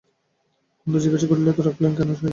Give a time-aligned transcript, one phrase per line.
[0.79, 2.29] কুন্দ জিজ্ঞাসা করিল, এত রাগলেন কেন শশীদাদা?